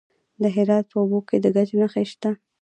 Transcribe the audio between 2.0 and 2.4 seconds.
شته.